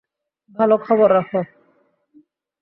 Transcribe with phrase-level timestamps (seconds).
[0.57, 1.41] ভালো খবর রাখো।